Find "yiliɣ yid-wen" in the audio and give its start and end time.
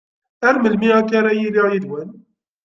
1.39-2.09